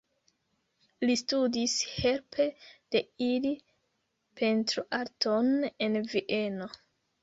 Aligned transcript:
Li 1.05 1.17
studis 1.21 1.75
helpe 1.91 2.49
de 2.97 3.05
ili 3.29 3.55
pentroarton 4.43 5.57
en 5.75 6.05
Vieno. 6.13 6.77